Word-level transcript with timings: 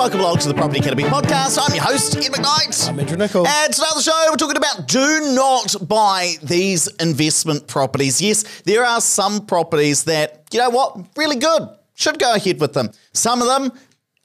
welcome 0.00 0.20
along 0.20 0.38
to 0.38 0.48
the 0.48 0.54
Property 0.54 0.78
Academy 0.78 1.02
podcast. 1.02 1.58
I'm 1.60 1.74
your 1.74 1.84
host, 1.84 2.16
Ed 2.16 2.32
McKnight. 2.32 2.88
I'm 2.88 2.98
Andrew 2.98 3.18
Nicol. 3.18 3.46
And 3.46 3.70
today 3.70 3.84
on 3.84 3.98
the 3.98 4.02
show, 4.02 4.28
we're 4.30 4.36
talking 4.38 4.56
about 4.56 4.88
do 4.88 5.34
not 5.34 5.76
buy 5.86 6.36
these 6.42 6.86
investment 7.02 7.66
properties. 7.66 8.22
Yes, 8.22 8.62
there 8.62 8.82
are 8.82 9.02
some 9.02 9.44
properties 9.44 10.04
that, 10.04 10.44
you 10.52 10.58
know 10.58 10.70
what, 10.70 11.06
really 11.18 11.36
good. 11.36 11.68
Should 11.96 12.18
go 12.18 12.34
ahead 12.34 12.62
with 12.62 12.72
them. 12.72 12.88
Some 13.12 13.42
of 13.42 13.48
them, 13.48 13.78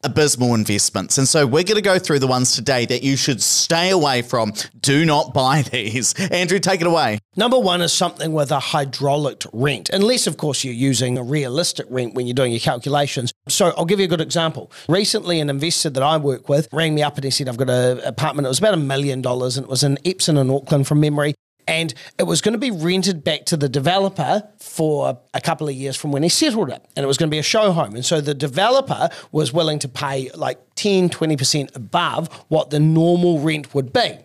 abysmal 0.05 0.53
investments. 0.53 1.17
And 1.17 1.27
so 1.27 1.45
we're 1.45 1.63
going 1.63 1.75
to 1.75 1.81
go 1.81 1.99
through 1.99 2.19
the 2.19 2.27
ones 2.27 2.53
today 2.53 2.85
that 2.85 3.03
you 3.03 3.17
should 3.17 3.41
stay 3.41 3.89
away 3.89 4.21
from. 4.21 4.53
Do 4.79 5.05
not 5.05 5.33
buy 5.33 5.61
these. 5.71 6.13
Andrew, 6.31 6.59
take 6.59 6.81
it 6.81 6.87
away. 6.87 7.19
Number 7.35 7.59
one 7.59 7.81
is 7.81 7.91
something 7.91 8.31
with 8.31 8.51
a 8.51 8.59
hydraulic 8.59 9.43
rent, 9.51 9.89
unless, 9.89 10.27
of 10.27 10.37
course, 10.37 10.63
you're 10.63 10.73
using 10.73 11.17
a 11.17 11.23
realistic 11.23 11.85
rent 11.89 12.13
when 12.13 12.27
you're 12.27 12.33
doing 12.33 12.51
your 12.51 12.61
calculations. 12.61 13.33
So 13.49 13.73
I'll 13.77 13.85
give 13.85 13.99
you 13.99 14.05
a 14.05 14.09
good 14.09 14.21
example. 14.21 14.71
Recently, 14.87 15.39
an 15.39 15.49
investor 15.49 15.89
that 15.89 16.03
I 16.03 16.17
work 16.17 16.47
with 16.47 16.69
rang 16.71 16.95
me 16.95 17.03
up 17.03 17.15
and 17.15 17.25
he 17.25 17.31
said, 17.31 17.49
I've 17.49 17.57
got 17.57 17.69
an 17.69 17.99
apartment. 17.99 18.45
It 18.45 18.49
was 18.49 18.59
about 18.59 18.73
a 18.73 18.77
million 18.77 19.21
dollars 19.21 19.57
and 19.57 19.65
it 19.65 19.69
was 19.69 19.83
in 19.83 19.97
Epsom 20.05 20.37
in 20.37 20.49
Auckland 20.49 20.87
from 20.87 21.01
memory 21.01 21.35
and 21.67 21.93
it 22.17 22.23
was 22.23 22.41
going 22.41 22.53
to 22.53 22.59
be 22.59 22.71
rented 22.71 23.23
back 23.23 23.45
to 23.45 23.57
the 23.57 23.69
developer 23.69 24.47
for 24.59 25.19
a 25.33 25.41
couple 25.41 25.67
of 25.67 25.73
years 25.73 25.95
from 25.95 26.11
when 26.11 26.23
he 26.23 26.29
settled 26.29 26.69
it. 26.69 26.85
And 26.95 27.03
it 27.03 27.07
was 27.07 27.17
going 27.17 27.29
to 27.29 27.31
be 27.33 27.39
a 27.39 27.43
show 27.43 27.71
home. 27.71 27.95
And 27.95 28.05
so 28.05 28.21
the 28.21 28.33
developer 28.33 29.09
was 29.31 29.51
willing 29.51 29.79
to 29.79 29.87
pay 29.87 30.29
like 30.35 30.59
10 30.75 31.09
20% 31.09 31.75
above 31.75 32.31
what 32.47 32.69
the 32.69 32.79
normal 32.79 33.39
rent 33.39 33.73
would 33.73 33.91
be. 33.91 34.17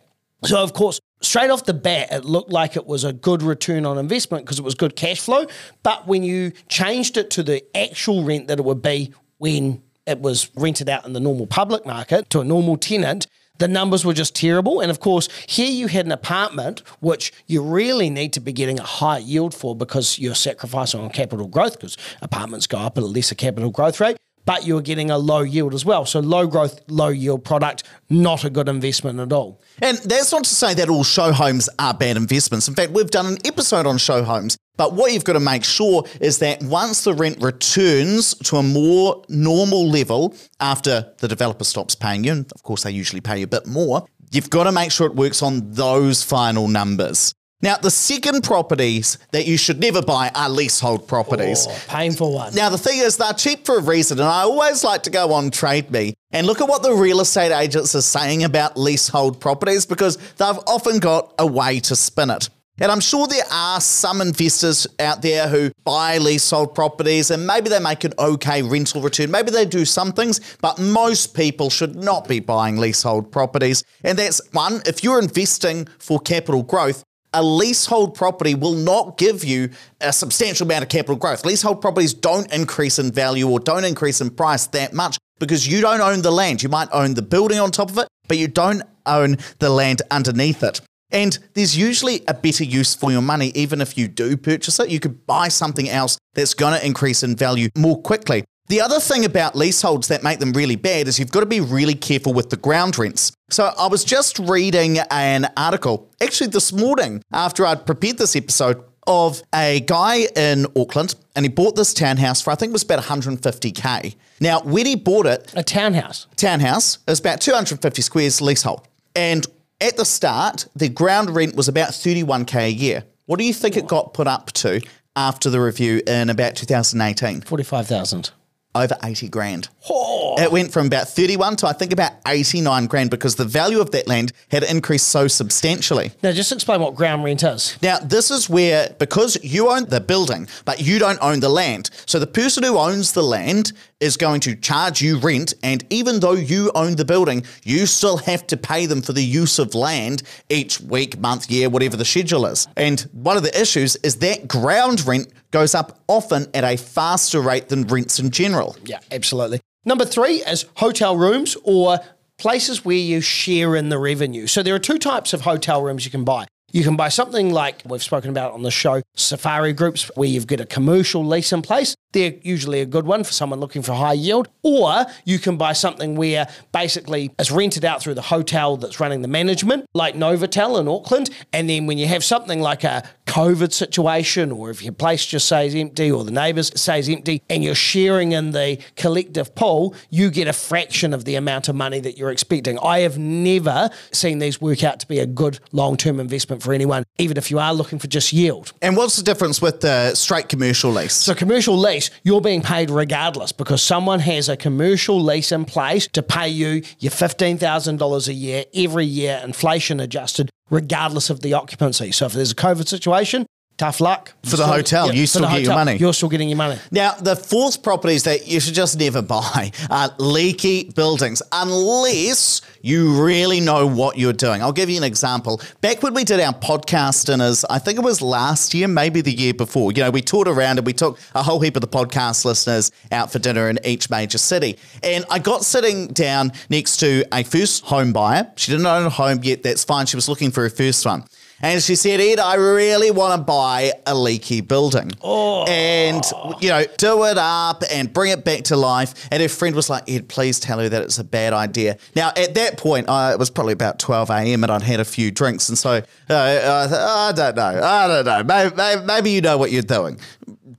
So 0.44 0.62
of 0.62 0.72
course 0.72 1.00
straight 1.22 1.50
off 1.50 1.66
the 1.66 1.74
bat 1.74 2.08
it 2.10 2.24
looked 2.24 2.50
like 2.50 2.76
it 2.76 2.86
was 2.86 3.04
a 3.04 3.12
good 3.12 3.42
return 3.42 3.84
on 3.84 3.98
investment 3.98 4.44
because 4.44 4.58
it 4.58 4.64
was 4.64 4.74
good 4.74 4.96
cash 4.96 5.20
flow. 5.20 5.46
But 5.82 6.06
when 6.06 6.22
you 6.22 6.52
changed 6.68 7.16
it 7.16 7.30
to 7.32 7.42
the 7.42 7.64
actual 7.76 8.24
rent 8.24 8.48
that 8.48 8.58
it 8.58 8.64
would 8.64 8.82
be 8.82 9.12
when 9.38 9.82
it 10.06 10.20
was 10.20 10.50
rented 10.56 10.88
out 10.88 11.06
in 11.06 11.12
the 11.12 11.20
normal 11.20 11.46
public 11.46 11.84
market 11.86 12.30
to 12.30 12.40
a 12.40 12.44
normal 12.44 12.76
tenant 12.76 13.26
the 13.60 13.68
numbers 13.68 14.04
were 14.04 14.14
just 14.14 14.34
terrible. 14.34 14.80
And 14.80 14.90
of 14.90 14.98
course, 14.98 15.28
here 15.46 15.70
you 15.70 15.86
had 15.86 16.06
an 16.06 16.12
apartment 16.12 16.82
which 17.00 17.32
you 17.46 17.62
really 17.62 18.10
need 18.10 18.32
to 18.32 18.40
be 18.40 18.52
getting 18.52 18.80
a 18.80 18.84
high 18.84 19.18
yield 19.18 19.54
for 19.54 19.76
because 19.76 20.18
you're 20.18 20.34
sacrificing 20.34 21.00
on 21.00 21.10
capital 21.10 21.46
growth 21.46 21.74
because 21.74 21.96
apartments 22.20 22.66
go 22.66 22.78
up 22.78 22.98
at 22.98 23.04
a 23.04 23.06
lesser 23.06 23.34
capital 23.34 23.70
growth 23.70 24.00
rate 24.00 24.16
but 24.46 24.66
you're 24.66 24.80
getting 24.80 25.10
a 25.10 25.18
low 25.18 25.42
yield 25.42 25.74
as 25.74 25.84
well. 25.84 26.04
So 26.06 26.18
low 26.18 26.46
growth, 26.46 26.80
low 26.88 27.08
yield 27.08 27.44
product, 27.44 27.84
not 28.08 28.42
a 28.42 28.50
good 28.50 28.68
investment 28.68 29.20
at 29.20 29.32
all. 29.32 29.60
And 29.80 29.98
that's 29.98 30.32
not 30.32 30.44
to 30.44 30.54
say 30.54 30.74
that 30.74 30.88
all 30.88 31.04
show 31.04 31.30
homes 31.30 31.68
are 31.78 31.94
bad 31.94 32.16
investments. 32.16 32.66
In 32.66 32.74
fact, 32.74 32.90
we've 32.90 33.10
done 33.10 33.26
an 33.26 33.38
episode 33.44 33.86
on 33.86 33.98
show 33.98 34.24
homes. 34.24 34.56
But 34.76 34.94
what 34.94 35.12
you've 35.12 35.24
got 35.24 35.34
to 35.34 35.40
make 35.40 35.64
sure 35.64 36.04
is 36.20 36.38
that 36.38 36.62
once 36.62 37.04
the 37.04 37.12
rent 37.12 37.42
returns 37.42 38.34
to 38.44 38.56
a 38.56 38.62
more 38.62 39.22
normal 39.28 39.88
level 39.88 40.34
after 40.58 41.12
the 41.18 41.28
developer 41.28 41.64
stops 41.64 41.94
paying 41.94 42.24
you, 42.24 42.32
and 42.32 42.52
of 42.52 42.62
course 42.62 42.84
they 42.84 42.90
usually 42.90 43.20
pay 43.20 43.38
you 43.38 43.44
a 43.44 43.48
bit 43.48 43.66
more, 43.66 44.06
you've 44.30 44.50
got 44.50 44.64
to 44.64 44.72
make 44.72 44.90
sure 44.90 45.06
it 45.06 45.14
works 45.14 45.42
on 45.42 45.72
those 45.72 46.22
final 46.22 46.66
numbers. 46.68 47.34
Now, 47.62 47.76
the 47.76 47.90
second 47.90 48.42
properties 48.42 49.18
that 49.32 49.46
you 49.46 49.58
should 49.58 49.80
never 49.80 50.00
buy 50.00 50.30
are 50.34 50.48
leasehold 50.48 51.06
properties. 51.06 51.66
Oh, 51.68 51.82
painful 51.88 52.32
one. 52.32 52.54
Now, 52.54 52.70
the 52.70 52.78
thing 52.78 53.00
is, 53.00 53.18
they're 53.18 53.34
cheap 53.34 53.66
for 53.66 53.76
a 53.76 53.82
reason, 53.82 54.18
and 54.18 54.26
I 54.26 54.42
always 54.42 54.82
like 54.82 55.02
to 55.02 55.10
go 55.10 55.34
on 55.34 55.50
Trade 55.50 55.90
Me 55.90 56.14
and 56.30 56.46
look 56.46 56.62
at 56.62 56.68
what 56.68 56.82
the 56.82 56.94
real 56.94 57.20
estate 57.20 57.54
agents 57.54 57.94
are 57.94 58.00
saying 58.00 58.44
about 58.44 58.78
leasehold 58.78 59.40
properties 59.40 59.84
because 59.84 60.16
they've 60.38 60.58
often 60.66 61.00
got 61.00 61.34
a 61.38 61.46
way 61.46 61.80
to 61.80 61.94
spin 61.94 62.30
it. 62.30 62.48
And 62.80 62.90
I'm 62.90 63.00
sure 63.00 63.26
there 63.26 63.44
are 63.52 63.78
some 63.78 64.22
investors 64.22 64.86
out 64.98 65.20
there 65.20 65.48
who 65.48 65.70
buy 65.84 66.16
leasehold 66.16 66.74
properties 66.74 67.30
and 67.30 67.46
maybe 67.46 67.68
they 67.68 67.78
make 67.78 68.04
an 68.04 68.14
okay 68.18 68.62
rental 68.62 69.02
return. 69.02 69.30
Maybe 69.30 69.50
they 69.50 69.66
do 69.66 69.84
some 69.84 70.12
things, 70.12 70.40
but 70.62 70.78
most 70.78 71.34
people 71.34 71.68
should 71.68 71.94
not 71.94 72.26
be 72.26 72.40
buying 72.40 72.78
leasehold 72.78 73.30
properties. 73.30 73.84
And 74.02 74.18
that's 74.18 74.40
one, 74.52 74.80
if 74.86 75.04
you're 75.04 75.20
investing 75.20 75.88
for 75.98 76.18
capital 76.18 76.62
growth, 76.62 77.04
a 77.34 77.42
leasehold 77.42 78.14
property 78.14 78.54
will 78.54 78.74
not 78.74 79.18
give 79.18 79.44
you 79.44 79.68
a 80.00 80.12
substantial 80.12 80.66
amount 80.66 80.82
of 80.82 80.88
capital 80.88 81.16
growth. 81.16 81.44
Leasehold 81.44 81.82
properties 81.82 82.14
don't 82.14 82.50
increase 82.52 82.98
in 82.98 83.12
value 83.12 83.48
or 83.48 83.60
don't 83.60 83.84
increase 83.84 84.22
in 84.22 84.30
price 84.30 84.66
that 84.68 84.94
much 84.94 85.18
because 85.38 85.68
you 85.68 85.82
don't 85.82 86.00
own 86.00 86.22
the 86.22 86.32
land. 86.32 86.62
You 86.62 86.70
might 86.70 86.88
own 86.92 87.12
the 87.12 87.22
building 87.22 87.58
on 87.58 87.70
top 87.70 87.90
of 87.90 87.98
it, 87.98 88.08
but 88.26 88.38
you 88.38 88.48
don't 88.48 88.82
own 89.06 89.36
the 89.58 89.68
land 89.68 90.00
underneath 90.10 90.62
it. 90.62 90.80
And 91.12 91.38
there's 91.54 91.76
usually 91.76 92.22
a 92.28 92.34
better 92.34 92.64
use 92.64 92.94
for 92.94 93.10
your 93.10 93.22
money, 93.22 93.52
even 93.54 93.80
if 93.80 93.98
you 93.98 94.08
do 94.08 94.36
purchase 94.36 94.78
it. 94.78 94.90
You 94.90 95.00
could 95.00 95.26
buy 95.26 95.48
something 95.48 95.88
else 95.88 96.18
that's 96.34 96.54
going 96.54 96.78
to 96.78 96.84
increase 96.84 97.22
in 97.22 97.36
value 97.36 97.68
more 97.76 98.00
quickly. 98.00 98.44
The 98.68 98.80
other 98.80 99.00
thing 99.00 99.24
about 99.24 99.56
leaseholds 99.56 100.06
that 100.08 100.22
make 100.22 100.38
them 100.38 100.52
really 100.52 100.76
bad 100.76 101.08
is 101.08 101.18
you've 101.18 101.32
got 101.32 101.40
to 101.40 101.46
be 101.46 101.60
really 101.60 101.94
careful 101.94 102.32
with 102.32 102.50
the 102.50 102.56
ground 102.56 102.96
rents. 102.98 103.32
So 103.50 103.72
I 103.76 103.88
was 103.88 104.04
just 104.04 104.38
reading 104.38 104.98
an 105.10 105.50
article, 105.56 106.08
actually 106.22 106.50
this 106.50 106.72
morning, 106.72 107.20
after 107.32 107.66
I'd 107.66 107.84
prepared 107.84 108.18
this 108.18 108.36
episode, 108.36 108.84
of 109.06 109.42
a 109.52 109.80
guy 109.80 110.28
in 110.36 110.66
Auckland, 110.76 111.16
and 111.34 111.44
he 111.44 111.48
bought 111.48 111.74
this 111.74 111.92
townhouse 111.92 112.40
for 112.40 112.50
I 112.50 112.54
think 112.54 112.70
it 112.70 112.72
was 112.72 112.84
about 112.84 113.02
150k. 113.02 114.14
Now, 114.40 114.60
when 114.60 114.86
he 114.86 114.94
bought 114.94 115.26
it, 115.26 115.52
a 115.56 115.64
townhouse, 115.64 116.28
townhouse, 116.36 116.96
it 117.06 117.10
was 117.10 117.18
about 117.18 117.40
250 117.40 118.02
squares 118.02 118.40
leasehold, 118.40 118.86
and 119.16 119.46
at 119.80 119.96
the 119.96 120.04
start, 120.04 120.66
the 120.76 120.88
ground 120.88 121.30
rent 121.30 121.56
was 121.56 121.68
about 121.68 121.90
31k 121.90 122.54
a 122.66 122.70
year. 122.70 123.04
What 123.26 123.38
do 123.38 123.44
you 123.44 123.54
think 123.54 123.76
it 123.76 123.86
got 123.86 124.14
put 124.14 124.26
up 124.26 124.52
to 124.52 124.80
after 125.16 125.50
the 125.50 125.60
review 125.60 126.02
in 126.06 126.30
about 126.30 126.56
2018? 126.56 127.42
45,000 127.42 128.30
over 128.74 128.96
80 129.02 129.28
grand. 129.28 129.68
Oh. 129.88 130.36
It 130.38 130.52
went 130.52 130.72
from 130.72 130.86
about 130.86 131.08
31 131.08 131.56
to 131.56 131.66
I 131.66 131.72
think 131.72 131.92
about 131.92 132.12
89 132.26 132.86
grand 132.86 133.10
because 133.10 133.34
the 133.34 133.44
value 133.44 133.80
of 133.80 133.90
that 133.90 134.06
land 134.06 134.32
had 134.50 134.62
increased 134.62 135.08
so 135.08 135.26
substantially. 135.26 136.12
Now, 136.22 136.32
just 136.32 136.52
explain 136.52 136.80
what 136.80 136.94
ground 136.94 137.24
rent 137.24 137.42
is. 137.42 137.76
Now, 137.82 137.98
this 137.98 138.30
is 138.30 138.48
where, 138.48 138.94
because 138.98 139.42
you 139.42 139.70
own 139.70 139.86
the 139.86 140.00
building, 140.00 140.48
but 140.64 140.80
you 140.80 140.98
don't 140.98 141.18
own 141.20 141.40
the 141.40 141.48
land. 141.48 141.90
So 142.06 142.18
the 142.18 142.26
person 142.26 142.62
who 142.62 142.78
owns 142.78 143.12
the 143.12 143.22
land 143.22 143.72
is 144.00 144.16
going 144.16 144.40
to 144.40 144.56
charge 144.56 145.00
you 145.00 145.18
rent. 145.18 145.54
And 145.62 145.84
even 145.90 146.20
though 146.20 146.32
you 146.32 146.72
own 146.74 146.96
the 146.96 147.04
building, 147.04 147.44
you 147.62 147.86
still 147.86 148.16
have 148.18 148.46
to 148.48 148.56
pay 148.56 148.86
them 148.86 149.02
for 149.02 149.12
the 149.12 149.22
use 149.22 149.58
of 149.58 149.74
land 149.74 150.22
each 150.48 150.80
week, 150.80 151.18
month, 151.18 151.50
year, 151.50 151.68
whatever 151.68 151.96
the 151.96 152.04
schedule 152.04 152.46
is. 152.46 152.66
And 152.76 153.00
one 153.12 153.36
of 153.36 153.42
the 153.42 153.60
issues 153.60 153.96
is 153.96 154.16
that 154.16 154.48
ground 154.48 155.06
rent 155.06 155.28
goes 155.50 155.74
up 155.74 156.00
often 156.08 156.48
at 156.54 156.64
a 156.64 156.76
faster 156.76 157.40
rate 157.40 157.68
than 157.68 157.86
rents 157.86 158.18
in 158.18 158.30
general. 158.30 158.76
Yeah, 158.84 159.00
absolutely. 159.12 159.60
Number 159.84 160.04
three 160.04 160.42
is 160.42 160.66
hotel 160.76 161.16
rooms 161.16 161.56
or 161.64 162.00
places 162.38 162.84
where 162.84 162.96
you 162.96 163.20
share 163.20 163.76
in 163.76 163.88
the 163.88 163.98
revenue. 163.98 164.46
So 164.46 164.62
there 164.62 164.74
are 164.74 164.80
two 164.80 164.98
types 164.98 165.32
of 165.32 165.42
hotel 165.42 165.82
rooms 165.82 166.04
you 166.04 166.10
can 166.10 166.24
buy. 166.24 166.46
You 166.72 166.84
can 166.84 166.96
buy 166.96 167.08
something 167.08 167.52
like 167.52 167.82
we've 167.84 168.02
spoken 168.02 168.30
about 168.30 168.52
on 168.52 168.62
the 168.62 168.70
show, 168.70 169.02
safari 169.16 169.72
groups, 169.72 170.10
where 170.14 170.28
you've 170.28 170.46
got 170.46 170.60
a 170.60 170.66
commercial 170.66 171.24
lease 171.26 171.52
in 171.52 171.62
place. 171.62 171.94
They're 172.12 172.34
usually 172.42 172.80
a 172.80 172.86
good 172.86 173.06
one 173.06 173.24
for 173.24 173.32
someone 173.32 173.60
looking 173.60 173.82
for 173.82 173.92
high 173.92 174.14
yield. 174.14 174.48
Or 174.62 175.06
you 175.24 175.38
can 175.38 175.56
buy 175.56 175.72
something 175.72 176.16
where 176.16 176.48
basically 176.72 177.30
it's 177.38 177.50
rented 177.50 177.84
out 177.84 178.02
through 178.02 178.14
the 178.14 178.22
hotel 178.22 178.76
that's 178.76 178.98
running 178.98 179.22
the 179.22 179.28
management, 179.28 179.86
like 179.94 180.14
Novotel 180.14 180.80
in 180.80 180.88
Auckland. 180.88 181.30
And 181.52 181.68
then 181.68 181.86
when 181.86 181.98
you 181.98 182.06
have 182.06 182.24
something 182.24 182.60
like 182.60 182.84
a 182.84 183.08
COVID 183.26 183.72
situation, 183.72 184.50
or 184.50 184.70
if 184.70 184.82
your 184.82 184.92
place 184.92 185.24
just 185.24 185.46
stays 185.46 185.74
empty 185.74 186.10
or 186.10 186.24
the 186.24 186.32
neighbours 186.32 186.72
stays 186.78 187.08
empty, 187.08 187.42
and 187.48 187.62
you're 187.62 187.74
sharing 187.76 188.32
in 188.32 188.50
the 188.50 188.78
collective 188.96 189.54
pool, 189.54 189.94
you 190.10 190.30
get 190.30 190.48
a 190.48 190.52
fraction 190.52 191.14
of 191.14 191.24
the 191.24 191.36
amount 191.36 191.68
of 191.68 191.76
money 191.76 192.00
that 192.00 192.18
you're 192.18 192.30
expecting. 192.30 192.78
I 192.80 193.00
have 193.00 193.18
never 193.18 193.90
seen 194.12 194.40
these 194.40 194.60
work 194.60 194.82
out 194.82 194.98
to 195.00 195.06
be 195.06 195.20
a 195.20 195.26
good 195.26 195.60
long 195.70 195.96
term 195.96 196.18
investment 196.18 196.62
for 196.62 196.72
anyone, 196.72 197.04
even 197.18 197.36
if 197.36 197.50
you 197.50 197.58
are 197.58 197.72
looking 197.72 198.00
for 198.00 198.08
just 198.08 198.32
yield. 198.32 198.72
And 198.82 198.96
what's 198.96 199.16
the 199.16 199.22
difference 199.22 199.62
with 199.62 199.80
the 199.80 200.14
straight 200.14 200.48
commercial 200.48 200.90
lease? 200.90 201.14
So, 201.14 201.34
commercial 201.34 201.76
lease 201.76 201.99
lease, 202.00 202.10
you're 202.24 202.40
being 202.40 202.62
paid 202.62 202.90
regardless 202.90 203.52
because 203.52 203.82
someone 203.82 204.20
has 204.20 204.48
a 204.48 204.56
commercial 204.56 205.20
lease 205.20 205.52
in 205.52 205.64
place 205.64 206.08
to 206.08 206.22
pay 206.22 206.48
you 206.48 206.82
your 206.98 207.12
$15,000 207.12 208.28
a 208.28 208.32
year 208.32 208.64
every 208.74 209.04
year, 209.04 209.40
inflation 209.44 210.00
adjusted, 210.00 210.50
regardless 210.70 211.30
of 211.30 211.40
the 211.40 211.52
occupancy. 211.52 212.12
So 212.12 212.26
if 212.26 212.32
there's 212.32 212.52
a 212.52 212.56
COVID 212.56 212.88
situation, 212.88 213.46
tough 213.80 213.98
luck. 213.98 214.34
For 214.44 214.56
the 214.56 214.66
hotel, 214.66 215.06
yeah, 215.06 215.14
you 215.14 215.26
still 215.26 215.42
get 215.42 215.50
hotel, 215.50 215.62
your 215.64 215.74
money. 215.74 215.96
You're 215.96 216.12
still 216.12 216.28
getting 216.28 216.50
your 216.50 216.58
money. 216.58 216.78
Now, 216.90 217.12
the 217.14 217.34
fourth 217.34 217.82
properties 217.82 218.24
that 218.24 218.46
you 218.46 218.60
should 218.60 218.74
just 218.74 218.98
never 218.98 219.22
buy 219.22 219.72
are 219.88 220.10
leaky 220.18 220.90
buildings, 220.90 221.40
unless 221.50 222.60
you 222.82 223.22
really 223.22 223.60
know 223.60 223.86
what 223.86 224.18
you're 224.18 224.34
doing. 224.34 224.60
I'll 224.60 224.72
give 224.72 224.90
you 224.90 224.98
an 224.98 225.04
example. 225.04 225.62
Back 225.80 226.02
when 226.02 226.12
we 226.12 226.24
did 226.24 226.40
our 226.40 226.52
podcast 226.52 227.24
dinners, 227.24 227.64
I 227.70 227.78
think 227.78 227.98
it 227.98 228.04
was 228.04 228.20
last 228.20 228.74
year, 228.74 228.86
maybe 228.86 229.22
the 229.22 229.32
year 229.32 229.54
before, 229.54 229.92
you 229.92 230.02
know, 230.02 230.10
we 230.10 230.20
toured 230.20 230.48
around 230.48 230.76
and 230.76 230.86
we 230.86 230.92
took 230.92 231.18
a 231.34 231.42
whole 231.42 231.60
heap 231.60 231.76
of 231.76 231.80
the 231.80 231.88
podcast 231.88 232.44
listeners 232.44 232.92
out 233.10 233.32
for 233.32 233.38
dinner 233.38 233.70
in 233.70 233.78
each 233.84 234.10
major 234.10 234.38
city. 234.38 234.78
And 235.02 235.24
I 235.30 235.38
got 235.38 235.64
sitting 235.64 236.08
down 236.08 236.52
next 236.68 236.98
to 236.98 237.24
a 237.32 237.44
first 237.44 237.84
home 237.84 238.12
buyer. 238.12 238.50
She 238.56 238.72
didn't 238.72 238.86
own 238.86 239.06
a 239.06 239.10
home 239.10 239.40
yet, 239.42 239.62
that's 239.62 239.84
fine. 239.84 240.04
She 240.04 240.16
was 240.16 240.28
looking 240.28 240.50
for 240.50 240.62
her 240.62 240.70
first 240.70 241.06
one. 241.06 241.24
And 241.62 241.82
she 241.82 241.94
said, 241.94 242.20
Ed, 242.20 242.38
I 242.38 242.54
really 242.54 243.10
want 243.10 243.38
to 243.38 243.44
buy 243.44 243.92
a 244.06 244.14
leaky 244.14 244.60
building. 244.60 245.12
Oh. 245.22 245.64
And, 245.64 246.24
you 246.60 246.70
know, 246.70 246.84
do 246.96 247.24
it 247.24 247.38
up 247.38 247.82
and 247.92 248.12
bring 248.12 248.30
it 248.30 248.44
back 248.44 248.64
to 248.64 248.76
life. 248.76 249.28
And 249.30 249.42
her 249.42 249.48
friend 249.48 249.76
was 249.76 249.90
like, 249.90 250.08
Ed, 250.08 250.28
please 250.28 250.58
tell 250.58 250.78
her 250.78 250.88
that 250.88 251.02
it's 251.02 251.18
a 251.18 251.24
bad 251.24 251.52
idea. 251.52 251.98
Now, 252.16 252.32
at 252.36 252.54
that 252.54 252.78
point, 252.78 253.08
uh, 253.08 253.30
it 253.32 253.38
was 253.38 253.50
probably 253.50 253.74
about 253.74 253.98
12 253.98 254.30
a.m. 254.30 254.64
and 254.64 254.72
I'd 254.72 254.82
had 254.82 255.00
a 255.00 255.04
few 255.04 255.30
drinks. 255.30 255.68
And 255.68 255.76
so 255.76 255.90
uh, 255.90 256.00
I, 256.30 256.86
thought, 256.88 256.92
I 256.92 257.32
don't 257.32 257.56
know. 257.56 257.82
I 257.82 258.08
don't 258.08 258.24
know. 258.24 258.44
Maybe, 258.44 258.74
maybe, 258.76 259.04
maybe 259.04 259.30
you 259.30 259.40
know 259.40 259.58
what 259.58 259.70
you're 259.70 259.82
doing. 259.82 260.18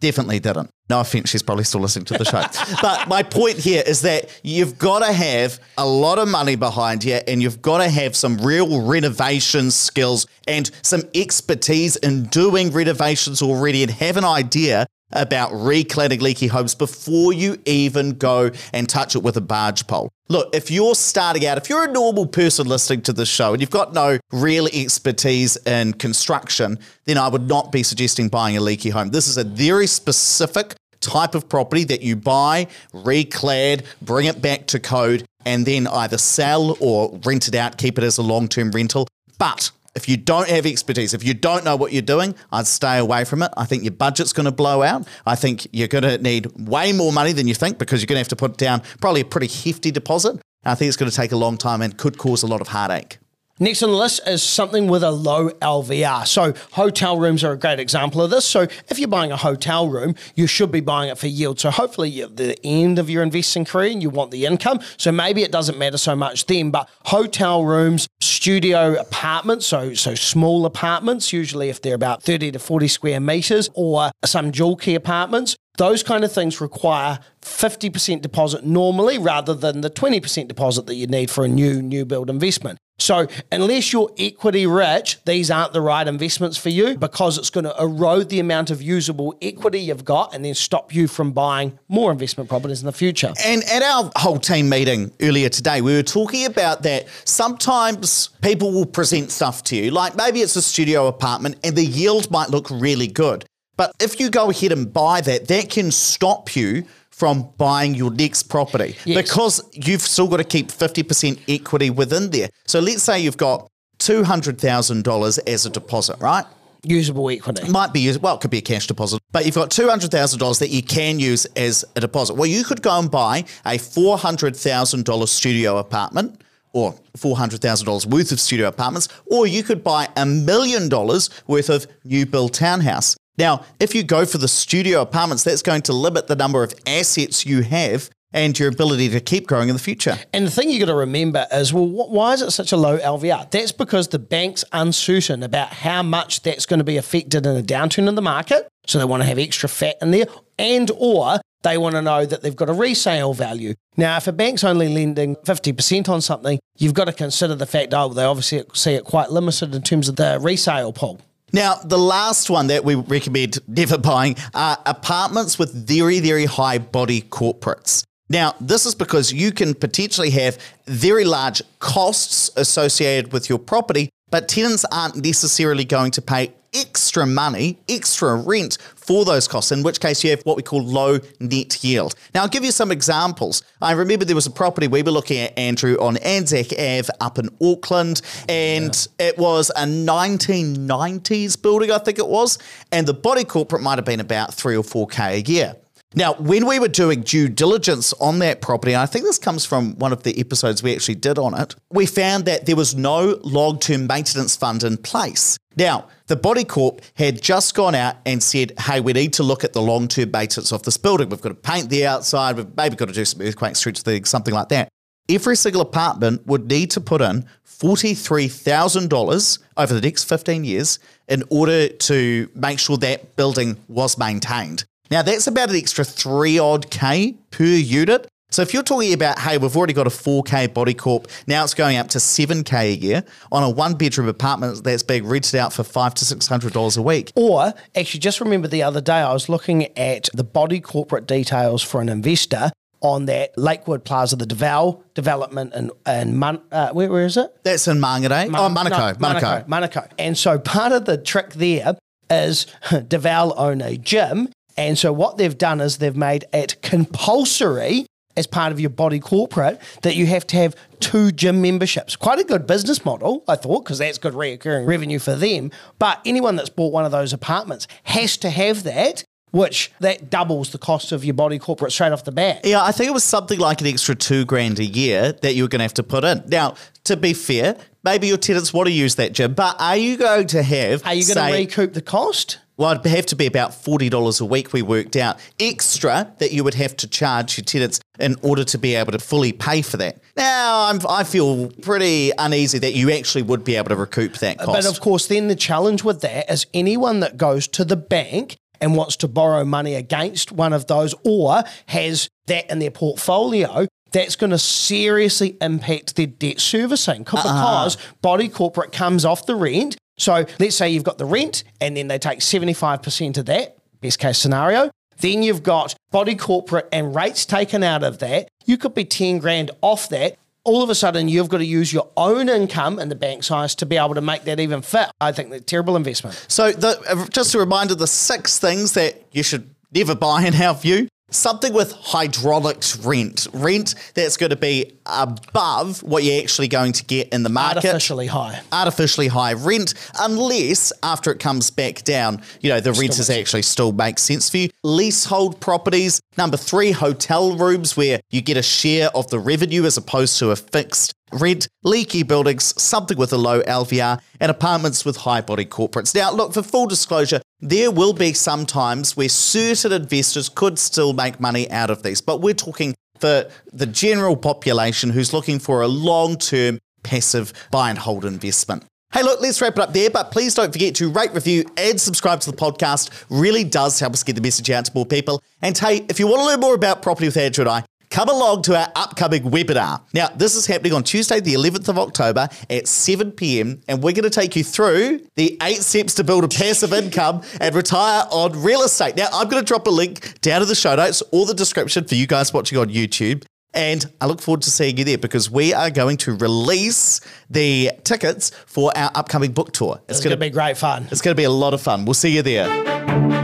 Definitely 0.01 0.39
didn't. 0.39 0.71
No 0.89 0.99
offense, 0.99 1.29
she's 1.29 1.43
probably 1.43 1.63
still 1.63 1.79
listening 1.79 2.05
to 2.05 2.17
the 2.17 2.25
show. 2.25 2.43
but 2.81 3.07
my 3.07 3.21
point 3.21 3.57
here 3.57 3.83
is 3.85 4.01
that 4.01 4.41
you've 4.43 4.79
got 4.79 4.99
to 4.99 5.13
have 5.13 5.59
a 5.77 5.87
lot 5.87 6.17
of 6.17 6.27
money 6.27 6.55
behind 6.55 7.03
you 7.03 7.19
and 7.27 7.41
you've 7.41 7.61
got 7.61 7.77
to 7.77 7.87
have 7.87 8.15
some 8.15 8.37
real 8.37 8.81
renovation 8.81 9.69
skills 9.69 10.25
and 10.47 10.71
some 10.81 11.03
expertise 11.13 11.97
in 11.97 12.23
doing 12.25 12.71
renovations 12.71 13.43
already 13.43 13.83
and 13.83 13.91
have 13.91 14.17
an 14.17 14.25
idea 14.25 14.87
about 15.13 15.51
recladding 15.51 16.21
leaky 16.21 16.47
homes 16.47 16.75
before 16.75 17.33
you 17.33 17.57
even 17.65 18.11
go 18.11 18.51
and 18.73 18.87
touch 18.87 19.15
it 19.15 19.23
with 19.23 19.37
a 19.37 19.41
barge 19.41 19.87
pole. 19.87 20.09
Look, 20.29 20.55
if 20.55 20.71
you're 20.71 20.95
starting 20.95 21.45
out, 21.45 21.57
if 21.57 21.69
you're 21.69 21.83
a 21.83 21.91
normal 21.91 22.25
person 22.25 22.67
listening 22.67 23.01
to 23.01 23.13
this 23.13 23.27
show 23.27 23.51
and 23.53 23.61
you've 23.61 23.69
got 23.69 23.93
no 23.93 24.17
real 24.31 24.67
expertise 24.67 25.57
in 25.65 25.93
construction, 25.93 26.79
then 27.05 27.17
I 27.17 27.27
would 27.27 27.47
not 27.47 27.71
be 27.71 27.83
suggesting 27.83 28.29
buying 28.29 28.55
a 28.55 28.61
leaky 28.61 28.89
home. 28.89 29.09
This 29.09 29.27
is 29.27 29.37
a 29.37 29.43
very 29.43 29.87
specific 29.87 30.75
type 31.01 31.35
of 31.35 31.49
property 31.49 31.83
that 31.85 32.01
you 32.01 32.15
buy, 32.15 32.67
reclad, 32.93 33.83
bring 34.01 34.27
it 34.27 34.41
back 34.41 34.67
to 34.67 34.79
code, 34.79 35.25
and 35.45 35.65
then 35.65 35.87
either 35.87 36.17
sell 36.17 36.77
or 36.79 37.19
rent 37.25 37.47
it 37.47 37.55
out, 37.55 37.77
keep 37.77 37.97
it 37.97 38.03
as 38.03 38.17
a 38.17 38.21
long 38.21 38.47
term 38.47 38.71
rental. 38.71 39.07
But 39.37 39.71
if 39.95 40.07
you 40.07 40.17
don't 40.17 40.47
have 40.47 40.65
expertise, 40.65 41.13
if 41.13 41.23
you 41.23 41.33
don't 41.33 41.65
know 41.65 41.75
what 41.75 41.91
you're 41.91 42.01
doing, 42.01 42.35
I'd 42.51 42.67
stay 42.67 42.97
away 42.97 43.25
from 43.25 43.43
it. 43.43 43.51
I 43.57 43.65
think 43.65 43.83
your 43.83 43.91
budget's 43.91 44.33
going 44.33 44.45
to 44.45 44.51
blow 44.51 44.83
out. 44.83 45.07
I 45.25 45.35
think 45.35 45.67
you're 45.71 45.87
going 45.87 46.03
to 46.03 46.17
need 46.17 46.47
way 46.57 46.93
more 46.93 47.11
money 47.11 47.33
than 47.33 47.47
you 47.47 47.53
think 47.53 47.77
because 47.77 48.01
you're 48.01 48.07
going 48.07 48.15
to 48.15 48.21
have 48.21 48.27
to 48.29 48.35
put 48.35 48.57
down 48.57 48.81
probably 49.01 49.21
a 49.21 49.25
pretty 49.25 49.47
hefty 49.47 49.91
deposit. 49.91 50.41
I 50.63 50.75
think 50.75 50.87
it's 50.89 50.97
going 50.97 51.09
to 51.09 51.15
take 51.15 51.31
a 51.31 51.37
long 51.37 51.57
time 51.57 51.81
and 51.81 51.97
could 51.97 52.17
cause 52.17 52.43
a 52.43 52.47
lot 52.47 52.61
of 52.61 52.69
heartache. 52.69 53.17
Next 53.61 53.83
on 53.83 53.91
the 53.91 53.95
list 53.95 54.21
is 54.25 54.41
something 54.41 54.87
with 54.87 55.03
a 55.03 55.11
low 55.11 55.49
LVR. 55.49 56.25
So, 56.25 56.55
hotel 56.71 57.19
rooms 57.19 57.43
are 57.43 57.51
a 57.51 57.57
great 57.57 57.79
example 57.79 58.23
of 58.23 58.31
this. 58.31 58.43
So, 58.43 58.61
if 58.89 58.97
you're 58.97 59.07
buying 59.07 59.31
a 59.31 59.37
hotel 59.37 59.87
room, 59.87 60.15
you 60.33 60.47
should 60.47 60.71
be 60.71 60.79
buying 60.79 61.11
it 61.11 61.19
for 61.19 61.27
yield. 61.27 61.59
So, 61.59 61.69
hopefully, 61.69 62.09
you're 62.09 62.25
at 62.25 62.37
the 62.37 62.57
end 62.63 62.97
of 62.97 63.07
your 63.07 63.21
investing 63.21 63.63
career 63.63 63.91
and 63.91 64.01
you 64.01 64.09
want 64.09 64.31
the 64.31 64.47
income. 64.47 64.79
So, 64.97 65.11
maybe 65.11 65.43
it 65.43 65.51
doesn't 65.51 65.77
matter 65.77 65.99
so 65.99 66.15
much 66.15 66.47
then, 66.47 66.71
but 66.71 66.89
hotel 67.05 67.63
rooms, 67.63 68.07
studio 68.19 68.99
apartments, 68.99 69.67
so, 69.67 69.93
so 69.93 70.15
small 70.15 70.65
apartments, 70.65 71.31
usually 71.31 71.69
if 71.69 71.83
they're 71.83 71.93
about 71.93 72.23
30 72.23 72.53
to 72.53 72.57
40 72.57 72.87
square 72.87 73.19
meters, 73.19 73.69
or 73.75 74.09
some 74.25 74.49
dual 74.49 74.75
key 74.75 74.95
apartments, 74.95 75.55
those 75.77 76.01
kind 76.01 76.23
of 76.23 76.31
things 76.31 76.61
require 76.61 77.19
50% 77.41 78.21
deposit 78.21 78.65
normally 78.65 79.19
rather 79.19 79.53
than 79.53 79.81
the 79.81 79.89
20% 79.91 80.47
deposit 80.47 80.87
that 80.87 80.95
you 80.95 81.05
need 81.05 81.29
for 81.29 81.45
a 81.45 81.47
new 81.47 81.81
new 81.81 82.05
build 82.05 82.29
investment. 82.29 82.79
So, 83.01 83.27
unless 83.51 83.91
you're 83.91 84.11
equity 84.19 84.67
rich, 84.67 85.17
these 85.25 85.49
aren't 85.49 85.73
the 85.73 85.81
right 85.81 86.07
investments 86.07 86.55
for 86.55 86.69
you 86.69 86.97
because 86.97 87.39
it's 87.39 87.49
going 87.49 87.63
to 87.63 87.75
erode 87.79 88.29
the 88.29 88.39
amount 88.39 88.69
of 88.69 88.79
usable 88.81 89.35
equity 89.41 89.79
you've 89.79 90.05
got 90.05 90.35
and 90.35 90.45
then 90.45 90.53
stop 90.53 90.93
you 90.93 91.07
from 91.07 91.31
buying 91.31 91.79
more 91.87 92.11
investment 92.11 92.47
properties 92.47 92.81
in 92.81 92.85
the 92.85 92.91
future. 92.91 93.33
And 93.43 93.63
at 93.63 93.81
our 93.81 94.11
whole 94.17 94.37
team 94.37 94.69
meeting 94.69 95.11
earlier 95.19 95.49
today, 95.49 95.81
we 95.81 95.95
were 95.95 96.03
talking 96.03 96.45
about 96.45 96.83
that 96.83 97.07
sometimes 97.25 98.29
people 98.43 98.71
will 98.71 98.85
present 98.85 99.31
stuff 99.31 99.63
to 99.63 99.75
you, 99.75 99.89
like 99.89 100.15
maybe 100.15 100.41
it's 100.41 100.55
a 100.55 100.61
studio 100.61 101.07
apartment 101.07 101.57
and 101.63 101.75
the 101.75 101.85
yield 101.85 102.29
might 102.29 102.49
look 102.49 102.69
really 102.69 103.07
good. 103.07 103.45
But 103.77 103.93
if 103.99 104.19
you 104.19 104.29
go 104.29 104.51
ahead 104.51 104.71
and 104.71 104.93
buy 104.93 105.21
that, 105.21 105.47
that 105.47 105.71
can 105.71 105.89
stop 105.89 106.55
you 106.55 106.85
from 107.21 107.47
buying 107.55 107.93
your 107.93 108.09
next 108.09 108.49
property 108.49 108.95
yes. 109.05 109.15
because 109.15 109.61
you've 109.73 110.01
still 110.01 110.27
got 110.27 110.37
to 110.37 110.43
keep 110.43 110.69
50% 110.69 111.39
equity 111.47 111.91
within 111.91 112.31
there. 112.31 112.49
So 112.65 112.79
let's 112.79 113.03
say 113.03 113.19
you've 113.19 113.37
got 113.37 113.69
$200,000 113.99 115.39
as 115.47 115.65
a 115.67 115.69
deposit, 115.69 116.19
right? 116.19 116.45
Usable 116.81 117.29
equity. 117.29 117.69
Might 117.69 117.93
be 117.93 117.99
used, 117.99 118.23
well, 118.23 118.37
it 118.37 118.41
could 118.41 118.49
be 118.49 118.57
a 118.57 118.61
cash 118.61 118.87
deposit, 118.87 119.21
but 119.31 119.45
you've 119.45 119.53
got 119.53 119.69
$200,000 119.69 120.59
that 120.61 120.69
you 120.69 120.81
can 120.81 121.19
use 121.19 121.45
as 121.55 121.85
a 121.95 121.99
deposit. 121.99 122.37
Well, 122.37 122.47
you 122.47 122.63
could 122.63 122.81
go 122.81 122.97
and 122.97 123.11
buy 123.11 123.45
a 123.65 123.77
$400,000 123.77 125.27
studio 125.27 125.77
apartment 125.77 126.41
or 126.73 126.95
$400,000 127.17 128.07
worth 128.07 128.31
of 128.31 128.39
studio 128.39 128.67
apartments, 128.67 129.09
or 129.27 129.45
you 129.45 129.61
could 129.61 129.83
buy 129.83 130.07
a 130.17 130.25
million 130.25 130.89
dollars 130.89 131.29
worth 131.45 131.69
of 131.69 131.85
new 132.03 132.25
build 132.25 132.55
townhouse. 132.55 133.15
Now, 133.37 133.65
if 133.79 133.95
you 133.95 134.03
go 134.03 134.25
for 134.25 134.37
the 134.37 134.47
studio 134.47 135.01
apartments, 135.01 135.43
that's 135.43 135.61
going 135.61 135.83
to 135.83 135.93
limit 135.93 136.27
the 136.27 136.35
number 136.35 136.63
of 136.63 136.73
assets 136.85 137.45
you 137.45 137.61
have 137.63 138.09
and 138.33 138.57
your 138.57 138.69
ability 138.69 139.09
to 139.09 139.19
keep 139.19 139.47
growing 139.47 139.69
in 139.69 139.75
the 139.75 139.81
future. 139.81 140.17
And 140.33 140.47
the 140.47 140.51
thing 140.51 140.69
you've 140.69 140.79
got 140.79 140.91
to 140.91 140.95
remember 140.95 141.47
is, 141.51 141.73
well, 141.73 141.85
why 141.85 142.33
is 142.33 142.41
it 142.41 142.51
such 142.51 142.71
a 142.71 142.77
low 142.77 142.97
LVR? 142.97 143.49
That's 143.51 143.71
because 143.71 144.09
the 144.09 144.19
bank's 144.19 144.63
uncertain 144.71 145.43
about 145.43 145.69
how 145.69 146.01
much 146.03 146.43
that's 146.43 146.65
going 146.65 146.79
to 146.79 146.83
be 146.83 146.97
affected 146.97 147.45
in 147.45 147.57
a 147.57 147.61
downturn 147.61 148.07
in 148.07 148.15
the 148.15 148.21
market. 148.21 148.67
So 148.87 148.99
they 148.99 149.05
want 149.05 149.21
to 149.23 149.27
have 149.27 149.37
extra 149.37 149.69
fat 149.69 149.97
in 150.01 150.11
there, 150.11 150.25
and 150.57 150.89
or 150.97 151.39
they 151.63 151.77
want 151.77 151.95
to 151.95 152.01
know 152.01 152.25
that 152.25 152.41
they've 152.41 152.55
got 152.55 152.69
a 152.69 152.73
resale 152.73 153.33
value. 153.33 153.75
Now, 153.97 154.17
if 154.17 154.27
a 154.27 154.31
bank's 154.31 154.63
only 154.63 154.87
lending 154.87 155.35
50% 155.35 156.09
on 156.09 156.21
something, 156.21 156.59
you've 156.77 156.93
got 156.93 157.05
to 157.05 157.13
consider 157.13 157.55
the 157.55 157.67
fact, 157.67 157.93
oh, 157.93 158.09
they 158.09 158.23
obviously 158.23 158.63
see 158.73 158.93
it 158.93 159.03
quite 159.03 159.29
limited 159.29 159.75
in 159.75 159.81
terms 159.81 160.09
of 160.09 160.15
the 160.15 160.39
resale 160.41 160.93
pool. 160.93 161.21
Now, 161.53 161.75
the 161.75 161.97
last 161.97 162.49
one 162.49 162.67
that 162.67 162.85
we 162.85 162.95
recommend 162.95 163.59
never 163.67 163.97
buying 163.97 164.37
are 164.53 164.77
apartments 164.85 165.59
with 165.59 165.73
very, 165.73 166.19
very 166.19 166.45
high 166.45 166.77
body 166.77 167.21
corporates. 167.21 168.03
Now, 168.29 168.55
this 168.61 168.85
is 168.85 168.95
because 168.95 169.33
you 169.33 169.51
can 169.51 169.73
potentially 169.73 170.29
have 170.29 170.57
very 170.85 171.25
large 171.25 171.61
costs 171.79 172.49
associated 172.55 173.33
with 173.33 173.49
your 173.49 173.59
property, 173.59 174.09
but 174.31 174.47
tenants 174.47 174.85
aren't 174.91 175.23
necessarily 175.23 175.85
going 175.85 176.11
to 176.11 176.21
pay 176.21 176.53
extra 176.73 177.25
money, 177.25 177.77
extra 177.89 178.35
rent 178.35 178.77
for 178.95 179.25
those 179.25 179.47
costs, 179.47 179.71
in 179.71 179.83
which 179.83 179.99
case 179.99 180.23
you 180.23 180.29
have 180.29 180.41
what 180.43 180.55
we 180.55 180.63
call 180.63 180.81
low 180.81 181.19
net 181.39 181.83
yield. 181.83 182.15
Now, 182.33 182.43
I'll 182.43 182.47
give 182.47 182.63
you 182.63 182.71
some 182.71 182.91
examples. 182.91 183.63
I 183.81 183.91
remember 183.91 184.25
there 184.25 184.35
was 184.35 184.45
a 184.45 184.51
property 184.51 184.87
we 184.87 185.03
were 185.03 185.11
looking 185.11 185.39
at, 185.39 185.57
Andrew, 185.57 185.97
on 185.99 186.17
Anzac 186.17 186.71
Ave 186.73 187.09
up 187.19 187.37
in 187.37 187.49
Auckland, 187.61 188.21
and 188.47 189.07
yeah. 189.19 189.27
it 189.27 189.37
was 189.37 189.69
a 189.71 189.83
1990s 189.83 191.61
building, 191.61 191.91
I 191.91 191.97
think 191.97 192.19
it 192.19 192.27
was, 192.27 192.57
and 192.91 193.05
the 193.05 193.13
body 193.13 193.43
corporate 193.43 193.81
might 193.81 193.97
have 193.97 194.05
been 194.05 194.21
about 194.21 194.53
three 194.53 194.77
or 194.77 194.83
4K 194.83 195.31
a 195.31 195.41
year. 195.41 195.75
Now, 196.13 196.33
when 196.33 196.65
we 196.65 196.77
were 196.77 196.89
doing 196.89 197.21
due 197.21 197.47
diligence 197.47 198.11
on 198.13 198.39
that 198.39 198.59
property, 198.59 198.93
and 198.93 199.01
I 199.01 199.05
think 199.05 199.23
this 199.23 199.37
comes 199.37 199.65
from 199.65 199.95
one 199.97 200.11
of 200.11 200.23
the 200.23 200.37
episodes 200.39 200.83
we 200.83 200.93
actually 200.93 201.15
did 201.15 201.37
on 201.37 201.57
it, 201.57 201.73
we 201.89 202.05
found 202.05 202.43
that 202.45 202.65
there 202.65 202.75
was 202.75 202.95
no 202.95 203.39
long 203.43 203.79
term 203.79 204.07
maintenance 204.07 204.57
fund 204.57 204.83
in 204.83 204.97
place. 204.97 205.57
Now, 205.77 206.09
the 206.27 206.35
Body 206.35 206.65
Corp 206.65 207.01
had 207.15 207.41
just 207.41 207.75
gone 207.75 207.95
out 207.95 208.17
and 208.25 208.43
said, 208.43 208.73
hey, 208.77 208.99
we 208.99 209.13
need 209.13 209.31
to 209.33 209.43
look 209.43 209.63
at 209.63 209.71
the 209.71 209.81
long 209.81 210.09
term 210.09 210.31
maintenance 210.31 210.73
of 210.73 210.83
this 210.83 210.97
building. 210.97 211.29
We've 211.29 211.39
got 211.39 211.49
to 211.49 211.55
paint 211.55 211.89
the 211.89 212.05
outside, 212.05 212.57
we've 212.57 212.75
maybe 212.75 212.97
got 212.97 213.07
to 213.07 213.13
do 213.13 213.23
some 213.23 213.41
earthquake 213.41 213.77
stretch 213.77 214.01
things, 214.01 214.29
something 214.29 214.53
like 214.53 214.67
that. 214.69 214.89
Every 215.29 215.55
single 215.55 215.81
apartment 215.81 216.45
would 216.45 216.69
need 216.69 216.91
to 216.91 216.99
put 216.99 217.21
in 217.21 217.45
$43,000 217.65 219.59
over 219.77 219.93
the 219.93 220.01
next 220.01 220.25
15 220.25 220.65
years 220.65 220.99
in 221.29 221.43
order 221.49 221.87
to 221.87 222.49
make 222.53 222.79
sure 222.79 222.97
that 222.97 223.37
building 223.37 223.77
was 223.87 224.17
maintained. 224.17 224.83
Now, 225.11 225.21
that's 225.21 225.45
about 225.45 225.69
an 225.69 225.75
extra 225.75 226.05
three 226.05 226.57
odd 226.57 226.89
K 226.89 227.35
per 227.51 227.65
unit. 227.65 228.27
So 228.49 228.61
if 228.61 228.73
you're 228.73 228.83
talking 228.83 229.13
about, 229.13 229.39
hey, 229.39 229.57
we've 229.57 229.75
already 229.75 229.93
got 229.93 230.07
a 230.07 230.09
4K 230.09 230.73
body 230.73 230.93
corp, 230.93 231.27
now 231.47 231.63
it's 231.63 231.73
going 231.73 231.97
up 231.97 232.09
to 232.09 232.17
7K 232.17 232.73
a 232.73 232.95
year 232.95 233.23
on 233.49 233.63
a 233.63 233.69
one 233.69 233.93
bedroom 233.95 234.27
apartment 234.27 234.83
that's 234.83 235.03
being 235.03 235.25
rented 235.25 235.55
out 235.55 235.71
for 235.71 235.83
five 235.83 236.13
to 236.15 236.25
six 236.25 236.47
hundred 236.47 236.73
dollars 236.73 236.97
a 236.97 237.01
week. 237.01 237.31
Or 237.35 237.73
actually, 237.95 238.19
just 238.19 238.39
remember 238.41 238.67
the 238.67 238.83
other 238.83 239.01
day 239.01 239.19
I 239.19 239.31
was 239.31 239.47
looking 239.49 239.97
at 239.97 240.29
the 240.33 240.43
body 240.43 240.79
corporate 240.79 241.27
details 241.27 241.81
for 241.81 242.01
an 242.01 242.09
investor 242.09 242.71
on 243.01 243.25
that 243.25 243.57
Lakewood 243.57 244.03
Plaza, 244.05 244.35
the 244.35 244.45
Deval 244.45 245.01
development, 245.13 245.73
and 245.73 245.91
and 246.05 246.37
Man, 246.37 246.61
uh, 246.71 246.91
where, 246.91 247.09
where 247.09 247.25
is 247.25 247.37
it? 247.37 247.53
That's 247.63 247.87
in 247.87 247.99
Mangere. 247.99 248.49
Man- 248.49 248.55
oh, 248.55 248.69
Manukau, 248.69 249.19
no, 249.19 249.27
Manukau, 249.27 249.67
Manukau. 249.67 250.09
And 250.19 250.37
so 250.37 250.59
part 250.59 250.91
of 250.91 251.05
the 251.05 251.17
trick 251.17 251.53
there 251.53 251.97
is 252.29 252.67
Deval 252.89 253.53
own 253.57 253.81
a 253.81 253.97
gym 253.97 254.49
and 254.77 254.97
so 254.97 255.11
what 255.13 255.37
they've 255.37 255.57
done 255.57 255.81
is 255.81 255.97
they've 255.97 256.15
made 256.15 256.45
it 256.53 256.81
compulsory 256.81 258.05
as 258.37 258.47
part 258.47 258.71
of 258.71 258.79
your 258.79 258.89
body 258.89 259.19
corporate 259.19 259.79
that 260.03 260.15
you 260.15 260.25
have 260.25 260.47
to 260.47 260.55
have 260.55 260.75
two 260.99 261.31
gym 261.31 261.61
memberships. 261.61 262.15
Quite 262.15 262.39
a 262.39 262.43
good 262.43 262.65
business 262.65 263.03
model, 263.03 263.43
I 263.47 263.55
thought, 263.55 263.83
because 263.83 263.97
that's 263.97 264.17
good 264.17 264.33
recurring 264.33 264.85
revenue 264.85 265.19
for 265.19 265.35
them. 265.35 265.71
But 265.99 266.21
anyone 266.25 266.55
that's 266.55 266.69
bought 266.69 266.93
one 266.93 267.05
of 267.05 267.11
those 267.11 267.33
apartments 267.33 267.87
has 268.03 268.37
to 268.37 268.49
have 268.49 268.83
that 268.83 269.23
which 269.51 269.91
that 269.99 270.29
doubles 270.29 270.71
the 270.71 270.77
cost 270.77 271.11
of 271.11 271.23
your 271.25 271.33
body 271.33 271.59
corporate 271.59 271.91
straight 271.91 272.13
off 272.13 272.23
the 272.23 272.31
bat. 272.31 272.61
Yeah, 272.63 272.83
I 272.83 272.93
think 272.93 273.09
it 273.09 273.13
was 273.13 273.25
something 273.25 273.59
like 273.59 273.81
an 273.81 273.87
extra 273.87 274.15
two 274.15 274.45
grand 274.45 274.79
a 274.79 274.85
year 274.85 275.33
that 275.41 275.55
you 275.55 275.63
were 275.63 275.67
going 275.67 275.79
to 275.79 275.83
have 275.83 275.93
to 275.95 276.03
put 276.03 276.23
in. 276.23 276.43
Now, 276.47 276.75
to 277.03 277.17
be 277.17 277.33
fair, 277.33 277.75
maybe 278.03 278.27
your 278.27 278.37
tenants 278.37 278.73
want 278.73 278.87
to 278.87 278.93
use 278.93 279.15
that 279.15 279.33
gym, 279.33 279.53
but 279.53 279.75
are 279.79 279.97
you 279.97 280.17
going 280.17 280.47
to 280.47 280.63
have? 280.63 281.05
Are 281.05 281.13
you 281.13 281.25
going 281.33 281.51
to 281.51 281.57
recoup 281.57 281.93
the 281.93 282.01
cost? 282.01 282.59
Well, 282.81 282.93
it'd 282.93 283.05
have 283.05 283.27
to 283.27 283.35
be 283.35 283.45
about 283.45 283.73
$40 283.73 284.41
a 284.41 284.45
week, 284.45 284.73
we 284.73 284.81
worked 284.81 285.15
out, 285.15 285.39
extra 285.59 286.33
that 286.39 286.51
you 286.51 286.63
would 286.63 286.73
have 286.73 286.97
to 286.97 287.07
charge 287.07 287.55
your 287.55 287.63
tenants 287.63 287.99
in 288.19 288.37
order 288.41 288.63
to 288.63 288.77
be 288.79 288.95
able 288.95 289.11
to 289.11 289.19
fully 289.19 289.51
pay 289.51 289.83
for 289.83 289.97
that. 289.97 290.17
Now, 290.35 290.87
I'm, 290.87 290.99
I 291.07 291.23
feel 291.23 291.69
pretty 291.83 292.31
uneasy 292.39 292.79
that 292.79 292.95
you 292.95 293.11
actually 293.11 293.43
would 293.43 293.63
be 293.63 293.75
able 293.75 293.89
to 293.89 293.95
recoup 293.95 294.39
that 294.39 294.57
cost. 294.57 294.67
But 294.67 294.85
of 294.87 294.99
course, 294.99 295.27
then 295.27 295.47
the 295.47 295.55
challenge 295.55 296.03
with 296.03 296.21
that 296.21 296.51
is 296.51 296.65
anyone 296.73 297.19
that 297.19 297.37
goes 297.37 297.67
to 297.67 297.85
the 297.85 297.95
bank 297.95 298.57
and 298.81 298.95
wants 298.95 299.15
to 299.17 299.27
borrow 299.27 299.63
money 299.63 299.93
against 299.93 300.51
one 300.51 300.73
of 300.73 300.87
those 300.87 301.13
or 301.23 301.61
has 301.85 302.29
that 302.47 302.67
in 302.71 302.79
their 302.79 302.89
portfolio, 302.89 303.85
that's 304.11 304.35
going 304.35 304.49
to 304.49 304.57
seriously 304.57 305.55
impact 305.61 306.15
their 306.15 306.27
debt 306.27 306.59
servicing 306.59 307.27
Uh-uh. 307.31 307.43
because 307.43 307.97
body 308.23 308.49
corporate 308.49 308.91
comes 308.91 309.23
off 309.23 309.45
the 309.45 309.55
rent. 309.55 309.97
So 310.21 310.45
let's 310.59 310.75
say 310.75 310.89
you've 310.89 311.03
got 311.03 311.17
the 311.17 311.25
rent 311.25 311.63
and 311.81 311.97
then 311.97 312.07
they 312.07 312.19
take 312.19 312.39
75% 312.39 313.37
of 313.37 313.45
that, 313.47 313.77
best 314.01 314.19
case 314.19 314.37
scenario. 314.37 314.91
Then 315.17 315.43
you've 315.43 315.63
got 315.63 315.95
body 316.11 316.35
corporate 316.35 316.87
and 316.91 317.15
rates 317.15 317.45
taken 317.45 317.83
out 317.83 318.03
of 318.03 318.19
that. 318.19 318.49
You 318.65 318.77
could 318.77 318.93
be 318.93 319.05
10 319.05 319.39
grand 319.39 319.71
off 319.81 320.09
that. 320.09 320.37
All 320.63 320.83
of 320.83 320.91
a 320.91 320.95
sudden, 320.95 321.27
you've 321.27 321.49
got 321.49 321.57
to 321.57 321.65
use 321.65 321.91
your 321.91 322.07
own 322.15 322.47
income 322.47 322.99
and 322.99 323.09
the 323.09 323.15
bank's 323.15 323.49
eyes 323.49 323.73
to 323.75 323.85
be 323.87 323.97
able 323.97 324.13
to 324.13 324.21
make 324.21 324.43
that 324.43 324.59
even 324.59 324.83
fit. 324.83 325.09
I 325.19 325.31
think 325.31 325.49
that's 325.49 325.63
a 325.63 325.65
terrible 325.65 325.95
investment. 325.95 326.45
So, 326.47 326.71
the, 326.71 327.27
just 327.31 327.55
a 327.55 327.57
reminder 327.57 327.95
the 327.95 328.05
six 328.05 328.59
things 328.59 328.93
that 328.93 329.19
you 329.31 329.41
should 329.41 329.73
never 329.91 330.13
buy 330.13 330.43
in 330.43 330.53
our 330.53 330.75
view. 330.75 331.07
Something 331.31 331.71
with 331.71 331.93
hydraulics 331.93 332.97
rent, 332.97 333.47
rent 333.53 333.95
that's 334.15 334.35
going 334.35 334.49
to 334.49 334.57
be 334.57 334.91
above 335.05 336.03
what 336.03 336.25
you're 336.25 336.41
actually 336.41 336.67
going 336.67 336.91
to 336.91 337.05
get 337.05 337.29
in 337.29 337.43
the 337.43 337.49
market. 337.49 337.85
Artificially 337.85 338.27
high. 338.27 338.61
Artificially 338.73 339.29
high 339.29 339.53
rent, 339.53 339.93
unless 340.19 340.91
after 341.01 341.31
it 341.31 341.39
comes 341.39 341.71
back 341.71 342.03
down, 342.03 342.41
you 342.59 342.69
know, 342.69 342.81
the 342.81 342.91
rent 342.91 343.17
is 343.17 343.29
actually 343.29 343.61
still 343.61 343.93
makes 343.93 344.23
sense 344.23 344.49
for 344.49 344.57
you. 344.57 344.69
Leasehold 344.83 345.61
properties. 345.61 346.21
Number 346.37 346.57
three, 346.57 346.91
hotel 346.91 347.55
rooms 347.55 347.95
where 347.95 348.19
you 348.29 348.41
get 348.41 348.57
a 348.57 348.61
share 348.61 349.09
of 349.15 349.29
the 349.29 349.39
revenue 349.39 349.85
as 349.85 349.95
opposed 349.95 350.37
to 350.39 350.51
a 350.51 350.57
fixed 350.57 351.13
rent, 351.31 351.67
leaky 351.83 352.23
buildings, 352.23 352.73
something 352.81 353.17
with 353.17 353.31
a 353.31 353.37
low 353.37 353.61
LVR, 353.61 354.21
and 354.39 354.51
apartments 354.51 355.05
with 355.05 355.17
high 355.17 355.41
body 355.41 355.65
corporates. 355.65 356.13
Now, 356.13 356.31
look, 356.31 356.53
for 356.53 356.61
full 356.61 356.87
disclosure, 356.87 357.41
there 357.61 357.91
will 357.91 358.13
be 358.13 358.33
some 358.33 358.65
times 358.65 359.15
where 359.15 359.29
certain 359.29 359.91
investors 359.91 360.49
could 360.49 360.79
still 360.79 361.13
make 361.13 361.39
money 361.39 361.69
out 361.71 361.89
of 361.89 362.03
these, 362.03 362.21
but 362.21 362.41
we're 362.41 362.53
talking 362.53 362.95
for 363.19 363.49
the 363.71 363.85
general 363.85 364.35
population 364.35 365.11
who's 365.11 365.31
looking 365.31 365.59
for 365.59 365.81
a 365.81 365.87
long 365.87 366.37
term 366.37 366.79
passive 367.03 367.53
buy 367.71 367.89
and 367.89 367.99
hold 367.99 368.25
investment. 368.25 368.83
Hey, 369.13 369.23
look, 369.23 369.41
let's 369.41 369.61
wrap 369.61 369.73
it 369.73 369.79
up 369.79 369.93
there, 369.93 370.09
but 370.09 370.31
please 370.31 370.55
don't 370.55 370.71
forget 370.71 370.95
to 370.95 371.11
rate, 371.11 371.33
review, 371.33 371.65
and 371.75 371.99
subscribe 371.99 372.39
to 372.41 372.51
the 372.51 372.55
podcast. 372.55 373.09
Really 373.29 373.65
does 373.65 373.99
help 373.99 374.13
us 374.13 374.23
get 374.23 374.37
the 374.37 374.41
message 374.41 374.69
out 374.71 374.85
to 374.85 374.91
more 374.95 375.05
people. 375.05 375.43
And 375.61 375.77
hey, 375.77 376.05
if 376.09 376.17
you 376.17 376.27
want 376.27 376.39
to 376.39 376.45
learn 376.45 376.61
more 376.61 376.73
about 376.73 377.01
property 377.01 377.27
with 377.27 377.35
Andrew 377.35 377.63
and 377.63 377.69
I, 377.69 377.83
come 378.11 378.29
along 378.29 378.61
to 378.63 378.77
our 378.77 378.91
upcoming 378.95 379.43
webinar. 379.43 380.01
Now, 380.13 380.27
this 380.27 380.55
is 380.55 380.67
happening 380.67 380.93
on 380.93 381.03
Tuesday, 381.03 381.39
the 381.39 381.55
11th 381.55 381.89
of 381.89 381.97
October 381.97 382.49
at 382.69 382.87
7 382.87 383.31
p.m., 383.31 383.81
and 383.87 384.03
we're 384.03 384.11
going 384.11 384.23
to 384.23 384.29
take 384.29 384.55
you 384.55 384.63
through 384.63 385.21
the 385.35 385.57
eight 385.63 385.81
steps 385.81 386.13
to 386.15 386.23
build 386.23 386.43
a 386.43 386.47
passive 386.47 386.93
income 386.93 387.41
and 387.59 387.73
retire 387.73 388.25
on 388.29 388.61
real 388.61 388.83
estate. 388.83 389.15
Now, 389.15 389.29
I'm 389.33 389.47
going 389.47 389.63
to 389.63 389.67
drop 389.67 389.87
a 389.87 389.89
link 389.89 390.39
down 390.41 390.61
in 390.61 390.67
the 390.67 390.75
show 390.75 390.95
notes 390.95 391.23
or 391.31 391.45
the 391.45 391.55
description 391.55 392.03
for 392.03 392.15
you 392.15 392.27
guys 392.27 392.53
watching 392.53 392.77
on 392.77 392.89
YouTube. 392.89 393.43
And 393.73 394.05
I 394.19 394.25
look 394.25 394.41
forward 394.41 394.63
to 394.63 394.69
seeing 394.69 394.97
you 394.97 395.05
there 395.05 395.17
because 395.17 395.49
we 395.49 395.73
are 395.73 395.89
going 395.89 396.17
to 396.17 396.35
release 396.35 397.21
the 397.49 397.91
tickets 398.03 398.51
for 398.65 398.91
our 398.97 399.09
upcoming 399.15 399.53
book 399.53 399.71
tour. 399.71 400.01
It's 400.09 400.19
going 400.19 400.31
to 400.31 400.37
be 400.37 400.49
great 400.49 400.77
fun. 400.77 401.07
It's 401.09 401.21
going 401.21 401.33
to 401.33 401.39
be 401.39 401.45
a 401.45 401.49
lot 401.49 401.73
of 401.73 401.81
fun. 401.81 402.03
We'll 402.03 402.13
see 402.13 402.35
you 402.35 402.41
there. 402.41 403.40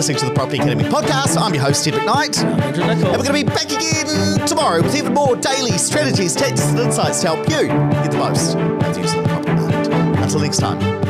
Listening 0.00 0.16
to 0.16 0.24
the 0.24 0.34
Property 0.34 0.56
Academy 0.56 0.84
podcast. 0.84 1.36
I'm 1.38 1.52
your 1.52 1.62
host, 1.62 1.86
Ed 1.86 1.92
McKnight. 1.92 2.42
And 2.42 3.02
we're 3.02 3.22
going 3.22 3.24
to 3.26 3.32
be 3.34 3.42
back 3.42 3.66
again 3.66 4.46
tomorrow 4.46 4.80
with 4.80 4.96
even 4.96 5.12
more 5.12 5.36
daily 5.36 5.72
strategies, 5.72 6.34
tactics, 6.34 6.64
and 6.70 6.78
insights 6.78 7.20
to 7.20 7.26
help 7.26 7.46
you 7.50 7.68
get 7.68 8.10
the 8.10 8.16
most 8.16 8.56
out 8.56 8.96
of 8.96 9.02
the 9.02 9.22
property 9.28 9.52
market. 9.52 10.22
Until 10.22 10.40
next 10.40 10.56
time. 10.56 11.09